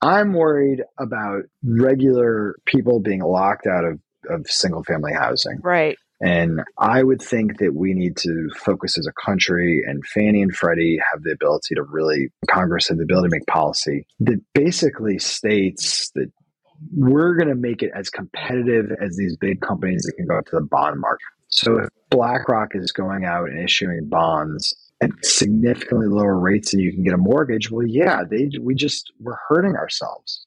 I'm 0.00 0.32
worried 0.32 0.82
about 0.98 1.42
regular 1.64 2.56
people 2.66 3.00
being 3.00 3.20
locked 3.20 3.66
out 3.66 3.84
of, 3.84 3.98
of 4.30 4.46
single 4.46 4.84
family 4.84 5.12
housing. 5.12 5.58
Right. 5.62 5.96
And 6.20 6.62
I 6.76 7.02
would 7.02 7.22
think 7.22 7.58
that 7.58 7.74
we 7.74 7.94
need 7.94 8.16
to 8.18 8.48
focus 8.56 8.98
as 8.98 9.06
a 9.06 9.12
country, 9.24 9.82
and 9.86 10.04
Fannie 10.04 10.42
and 10.42 10.54
Freddie 10.54 10.98
have 11.12 11.22
the 11.22 11.32
ability 11.32 11.76
to 11.76 11.82
really, 11.82 12.28
Congress 12.50 12.88
have 12.88 12.98
the 12.98 13.04
ability 13.04 13.28
to 13.28 13.36
make 13.36 13.46
policy 13.46 14.04
that 14.20 14.40
basically 14.52 15.18
states 15.18 16.10
that 16.16 16.30
we're 16.96 17.36
going 17.36 17.48
to 17.48 17.54
make 17.54 17.82
it 17.82 17.90
as 17.94 18.10
competitive 18.10 18.90
as 19.00 19.16
these 19.16 19.36
big 19.36 19.60
companies 19.60 20.02
that 20.02 20.14
can 20.16 20.26
go 20.26 20.38
up 20.38 20.46
to 20.46 20.56
the 20.56 20.66
bond 20.68 21.00
market. 21.00 21.26
So 21.48 21.78
if 21.78 21.88
BlackRock 22.10 22.74
is 22.74 22.92
going 22.92 23.24
out 23.24 23.48
and 23.48 23.62
issuing 23.62 24.08
bonds 24.08 24.74
at 25.00 25.10
significantly 25.22 26.08
lower 26.08 26.38
rates 26.38 26.72
than 26.72 26.80
you 26.80 26.92
can 26.92 27.04
get 27.04 27.14
a 27.14 27.18
mortgage, 27.18 27.70
well, 27.70 27.86
yeah, 27.86 28.22
they 28.28 28.50
we 28.60 28.74
just 28.74 29.12
we're 29.20 29.38
hurting 29.48 29.76
ourselves. 29.76 30.44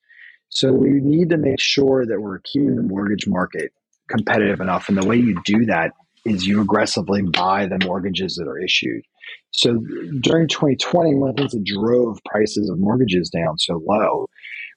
So 0.49 0.71
we 0.73 0.89
need 0.91 1.29
to 1.29 1.37
make 1.37 1.59
sure 1.59 2.05
that 2.05 2.19
we're 2.19 2.39
keeping 2.39 2.75
the 2.75 2.83
mortgage 2.83 3.25
market 3.25 3.71
competitive 4.11 4.59
enough. 4.59 4.89
And 4.89 4.97
the 4.97 5.05
way 5.05 5.17
you 5.17 5.41
do 5.45 5.65
that 5.65 5.91
is 6.25 6.45
you 6.45 6.61
aggressively 6.61 7.21
buy 7.23 7.65
the 7.65 7.79
mortgages 7.83 8.35
that 8.35 8.47
are 8.47 8.59
issued. 8.59 9.03
So 9.51 9.79
during 10.21 10.47
2020, 10.47 11.15
one 11.15 11.29
of 11.29 11.35
the 11.35 11.41
things 11.41 11.53
that 11.53 11.63
drove 11.63 12.19
prices 12.25 12.69
of 12.69 12.79
mortgages 12.79 13.29
down 13.29 13.57
so 13.57 13.81
low 13.87 14.27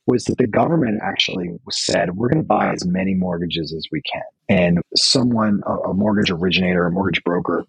was 0.06 0.24
that 0.24 0.36
the 0.36 0.46
government 0.46 1.00
actually 1.02 1.48
said, 1.70 2.16
we're 2.16 2.28
going 2.28 2.42
to 2.42 2.46
buy 2.46 2.70
as 2.72 2.84
many 2.84 3.14
mortgages 3.14 3.72
as 3.74 3.86
we 3.90 4.02
can. 4.02 4.22
And 4.48 4.78
someone, 4.94 5.62
a, 5.66 5.94
mortgage 5.94 6.30
originator, 6.30 6.86
a 6.86 6.90
mortgage 6.90 7.24
broker, 7.24 7.64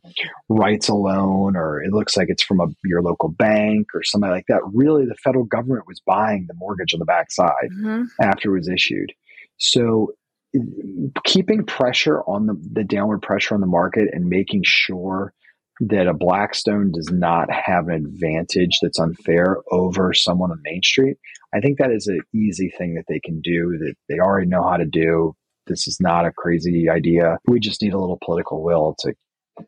writes 0.50 0.90
a 0.90 0.94
loan, 0.94 1.56
or 1.56 1.82
it 1.82 1.94
looks 1.94 2.18
like 2.18 2.28
it's 2.30 2.44
from 2.44 2.60
a, 2.60 2.68
your 2.84 3.02
local 3.02 3.30
bank 3.30 3.88
or 3.94 4.04
somebody 4.04 4.34
like 4.34 4.48
that. 4.50 4.62
Really, 4.74 5.06
the 5.06 5.16
federal 5.24 5.46
government 5.46 5.88
was 5.88 6.02
buying 6.06 6.46
the 6.48 6.56
mortgage 6.56 6.94
on 6.94 7.00
the 7.00 7.06
backside 7.06 7.70
mm-hmm. 7.72 8.04
after 8.22 8.54
it 8.54 8.60
was 8.60 8.68
issued. 8.68 9.14
So 9.58 10.14
keeping 11.24 11.66
pressure 11.66 12.22
on 12.22 12.46
the, 12.46 12.56
the 12.74 12.84
downward 12.84 13.22
pressure 13.22 13.56
on 13.56 13.62
the 13.62 13.68
market 13.68 14.10
and 14.12 14.26
making 14.26 14.64
sure 14.64 15.34
that 15.82 16.08
a 16.08 16.14
Blackstone 16.14 16.92
does 16.92 17.12
not 17.12 17.52
have 17.52 17.90
an 17.90 18.06
advantage 18.06 18.80
that's 18.82 19.00
unfair 19.00 19.58
over 19.72 20.14
someone 20.14 20.52
on 20.52 20.62
Main 20.64 20.82
Street. 20.82 21.18
I 21.54 21.60
think 21.60 21.80
that 21.80 21.92
is 21.92 22.08
an 22.08 22.22
easy 22.34 22.74
thing 22.78 22.96
that 22.96 23.06
they 23.08 23.20
can 23.20 23.42
do 23.42 23.78
that 23.80 23.96
they 24.08 24.20
already 24.20 24.48
know 24.48 24.64
how 24.64 24.78
to 24.78 24.86
do. 24.86 25.36
This 25.68 25.88
is 25.88 25.98
not 26.00 26.26
a 26.26 26.32
crazy 26.32 26.90
idea. 26.90 27.38
We 27.48 27.60
just 27.60 27.82
need 27.82 27.94
a 27.94 28.00
little 28.00 28.20
political 28.24 28.64
will 28.64 28.96
to 29.00 29.14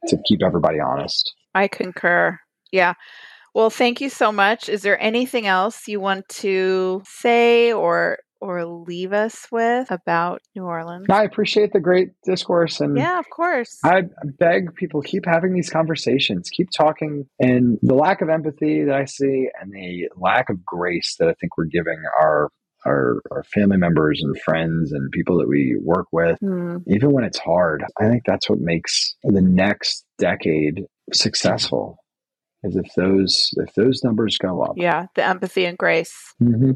to 0.08 0.18
keep 0.28 0.44
everybody 0.44 0.80
honest. 0.80 1.34
I 1.56 1.68
concur. 1.68 2.40
Yeah. 2.72 2.94
Well, 3.54 3.70
thank 3.70 4.02
you 4.02 4.10
so 4.10 4.32
much. 4.32 4.70
Is 4.70 4.82
there 4.82 5.02
anything 5.02 5.48
else 5.48 5.88
you 5.88 6.00
want 6.00 6.28
to 6.30 7.02
say 7.06 7.74
or 7.74 8.20
or 8.40 8.66
leave 8.66 9.14
us 9.14 9.48
with 9.52 9.92
about 9.92 10.42
New 10.56 10.64
Orleans? 10.64 11.06
I 11.10 11.24
appreciate 11.24 11.74
the 11.74 11.80
great 11.80 12.10
discourse 12.26 12.80
and 12.80 12.98
yeah, 12.98 13.20
of 13.20 13.30
course. 13.30 13.80
I 13.84 14.04
beg 14.40 14.76
people 14.76 15.02
keep 15.02 15.26
having 15.26 15.54
these 15.54 15.70
conversations, 15.70 16.50
keep 16.50 16.70
talking 16.72 17.26
and 17.40 17.78
the 17.82 17.96
lack 17.96 18.22
of 18.22 18.30
empathy 18.30 18.84
that 18.86 18.96
I 18.96 19.06
see 19.06 19.50
and 19.60 19.72
the 19.72 20.10
lack 20.16 20.50
of 20.50 20.66
grace 20.66 21.16
that 21.20 21.28
I 21.28 21.34
think 21.34 21.58
we're 21.58 21.66
giving 21.66 22.02
our 22.20 22.50
our, 22.86 23.22
our 23.32 23.44
family 23.44 23.78
members 23.78 24.22
and 24.24 24.40
friends 24.40 24.92
and 24.92 25.12
people 25.12 25.40
that 25.40 25.48
we 25.48 25.78
work 25.82 26.06
with, 26.12 26.40
mm. 26.42 26.82
even 26.88 27.12
when 27.12 27.26
it's 27.26 27.40
hard, 27.40 27.84
I 28.00 28.08
think 28.08 28.24
that's 28.26 28.50
what 28.50 28.60
makes 28.60 29.16
the 29.24 29.42
next 29.42 30.06
decade 30.20 30.86
successful 31.12 31.98
is 32.64 32.76
if 32.76 32.94
those 32.96 33.52
if 33.58 33.74
those 33.76 34.04
numbers 34.04 34.38
go 34.38 34.62
up. 34.62 34.74
Yeah, 34.76 35.08
the 35.16 35.24
empathy 35.24 35.66
and 35.66 35.78
grace. 35.78 36.34
Mm-hmm. 36.42 36.72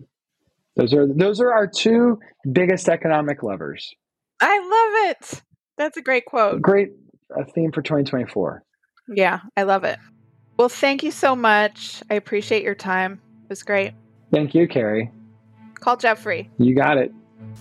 Those 0.75 0.93
are 0.93 1.07
those 1.07 1.41
are 1.41 1.51
our 1.51 1.67
two 1.67 2.19
biggest 2.51 2.87
economic 2.87 3.43
levers. 3.43 3.93
I 4.39 4.57
love 4.59 5.11
it. 5.11 5.41
That's 5.77 5.97
a 5.97 6.01
great 6.01 6.25
quote. 6.25 6.61
Great 6.61 6.91
uh, 7.35 7.43
theme 7.43 7.71
for 7.71 7.81
2024. 7.81 8.63
Yeah, 9.09 9.39
I 9.57 9.63
love 9.63 9.83
it. 9.83 9.99
Well, 10.57 10.69
thank 10.69 11.03
you 11.03 11.11
so 11.11 11.35
much. 11.35 12.01
I 12.09 12.15
appreciate 12.15 12.63
your 12.63 12.75
time. 12.75 13.19
It 13.43 13.49
was 13.49 13.63
great. 13.63 13.93
Thank 14.31 14.55
you, 14.55 14.67
Carrie. 14.67 15.11
Call 15.75 15.97
Jeffrey. 15.97 16.49
You 16.57 16.75
got 16.75 16.97
it. 16.97 17.11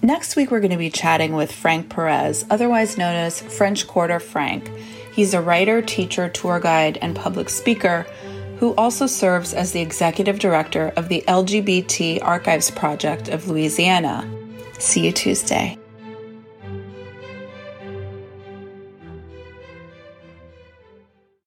Next 0.03 0.37
week, 0.37 0.51
we're 0.51 0.61
going 0.61 0.71
to 0.71 0.77
be 0.77 0.91
chatting 0.91 1.35
with 1.35 1.51
Frank 1.51 1.89
Perez, 1.89 2.45
otherwise 2.51 2.97
known 2.97 3.15
as 3.15 3.41
French 3.41 3.87
Quarter 3.87 4.21
Frank. 4.21 4.71
He's 5.13 5.35
a 5.35 5.41
writer, 5.41 5.83
teacher, 5.83 6.29
tour 6.29 6.61
guide, 6.61 6.99
and 7.03 7.17
public 7.17 7.49
speaker 7.49 8.07
who 8.61 8.75
also 8.75 9.07
serves 9.07 9.55
as 9.55 9.73
the 9.73 9.81
executive 9.81 10.39
director 10.39 10.93
of 10.95 11.09
the 11.09 11.25
LGBT 11.27 12.19
Archives 12.23 12.71
Project 12.71 13.29
of 13.29 13.49
Louisiana. 13.49 14.31
See 14.79 15.07
you 15.07 15.13
Tuesday. 15.13 15.80